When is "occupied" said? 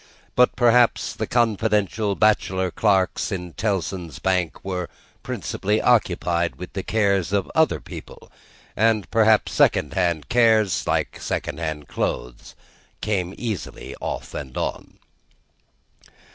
5.79-6.55